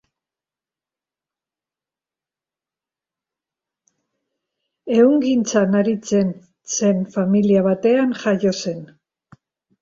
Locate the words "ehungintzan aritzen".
4.95-6.33